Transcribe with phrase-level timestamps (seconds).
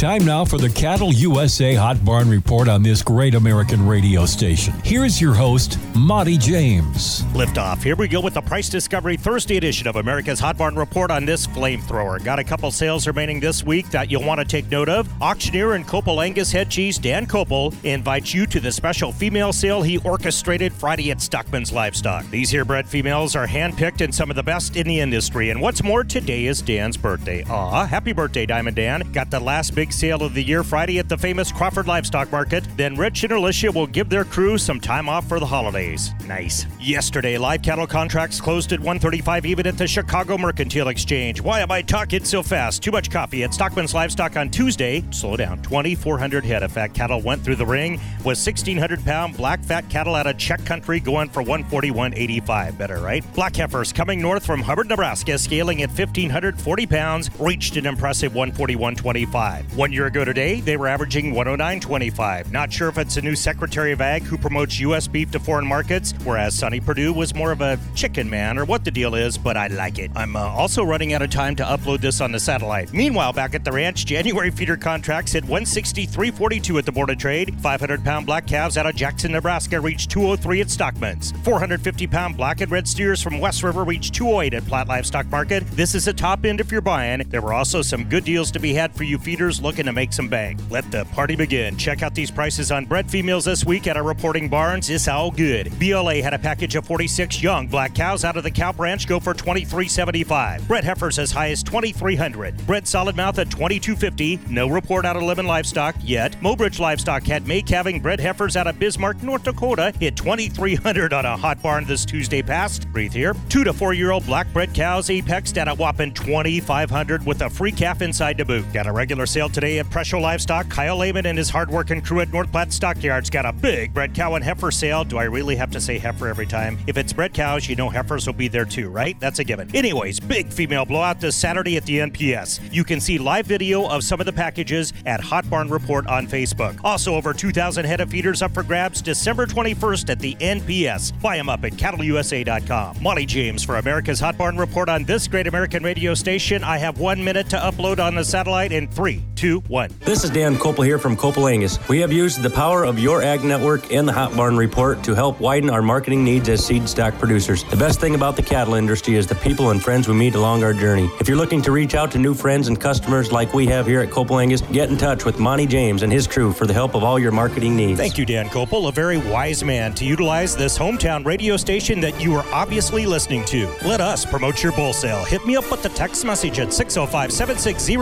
[0.00, 4.72] Time now for the Cattle USA Hot Barn Report on this great American radio station.
[4.82, 7.20] Here's your host, Monty James.
[7.34, 7.82] Liftoff.
[7.82, 11.26] Here we go with the Price Discovery Thursday edition of America's Hot Barn Report on
[11.26, 12.24] this flamethrower.
[12.24, 15.06] Got a couple sales remaining this week that you'll want to take note of.
[15.20, 19.82] Auctioneer and Copel Angus head cheese Dan Copel invites you to the special female sale
[19.82, 22.24] he orchestrated Friday at Stockman's Livestock.
[22.30, 25.50] These here bred females are handpicked and some of the best in the industry.
[25.50, 27.44] And what's more, today is Dan's birthday.
[27.50, 29.02] Aw, happy birthday, Diamond Dan.
[29.12, 32.64] Got the last big sale of the year Friday at the famous Crawford Livestock Market.
[32.76, 36.12] Then Rich and Alicia will give their crew some time off for the holidays.
[36.26, 36.66] Nice.
[36.80, 41.40] Yesterday, live cattle contracts closed at 135 even at the Chicago Mercantile Exchange.
[41.40, 42.82] Why am I talking so fast?
[42.82, 45.04] Too much coffee at Stockman's Livestock on Tuesday.
[45.10, 45.62] Slow down.
[45.62, 50.14] 2,400 head of fat cattle went through the ring with 1,600 pound black fat cattle
[50.14, 52.78] out of Czech country going for 141.85.
[52.78, 53.24] Better, right?
[53.34, 59.74] Black heifers coming north from Hubbard, Nebraska, scaling at 1,540 pounds, reached an impressive 141.25.
[59.80, 62.52] One year ago today, they were averaging 109.25.
[62.52, 65.08] Not sure if it's a new Secretary of Ag who promotes U.S.
[65.08, 68.84] beef to foreign markets, whereas Sonny Perdue was more of a chicken man or what
[68.84, 70.10] the deal is, but I like it.
[70.14, 72.92] I'm uh, also running out of time to upload this on the satellite.
[72.92, 77.58] Meanwhile, back at the ranch, January feeder contracts hit 163.42 at the Board of Trade.
[77.62, 81.32] 500 pound black calves out of Jackson, Nebraska reached 203 at Stockman's.
[81.42, 85.66] 450 pound black and red steers from West River reached 208 at Platte Livestock Market.
[85.68, 87.26] This is a top end if you're buying.
[87.30, 90.12] There were also some good deals to be had for you feeders looking to make
[90.12, 90.58] some bank.
[90.68, 91.76] Let the party begin.
[91.76, 94.90] Check out these prices on bred females this week at our reporting barns.
[94.90, 95.70] It's all good.
[95.78, 99.20] BLA had a package of 46 young black cows out of the cow branch go
[99.20, 100.66] for 23.75.
[100.66, 102.66] Bred heifers as high as 2300.
[102.66, 104.40] Bred solid mouth at 2250.
[104.52, 106.32] No report out of Lemmon Livestock yet.
[106.40, 111.26] Mobridge Livestock had May calving bred heifers out of Bismarck, North Dakota hit 2300 on
[111.26, 112.90] a hot barn this Tuesday past.
[112.92, 113.36] Breathe here.
[113.48, 117.48] Two to four year old black bred cows apexed at a whopping 2500 with a
[117.48, 118.64] free calf inside to boot.
[118.72, 120.70] Got a regular sale today at Presho Livestock.
[120.70, 124.34] Kyle Lehman and his hardworking crew at North Platte Stockyards got a big bred cow
[124.34, 125.04] and heifer sale.
[125.04, 126.78] Do I really have to say heifer every time?
[126.86, 129.20] If it's bred cows, you know heifers will be there too, right?
[129.20, 129.74] That's a given.
[129.76, 132.72] Anyways, big female blowout this Saturday at the NPS.
[132.72, 136.26] You can see live video of some of the packages at Hot Barn Report on
[136.26, 136.80] Facebook.
[136.82, 141.20] Also, over 2,000 head of feeders up for grabs December 21st at the NPS.
[141.20, 143.02] Buy them up at cattleusa.com.
[143.02, 146.64] Monty James for America's Hot Barn Report on this great American radio station.
[146.64, 149.90] I have one minute to upload on the satellite in three, two, one.
[150.00, 151.78] This is Dan Copel here from Copel Angus.
[151.88, 155.14] We have used the power of your ag network and the Hot Barn Report to
[155.14, 157.64] help widen our marketing needs as seed stock producers.
[157.64, 160.62] The best thing about the cattle industry is the people and friends we meet along
[160.62, 161.08] our journey.
[161.20, 164.02] If you're looking to reach out to new friends and customers like we have here
[164.02, 166.94] at Copel Angus, get in touch with Monty James and his crew for the help
[166.94, 167.98] of all your marketing needs.
[167.98, 172.20] Thank you, Dan Copel, a very wise man to utilize this hometown radio station that
[172.20, 173.72] you are obviously listening to.
[173.86, 175.24] Let us promote your bull sale.
[175.24, 177.96] Hit me up with the text message at 605 760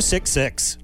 [0.00, 0.47] 0066.
[0.48, 0.78] Mix.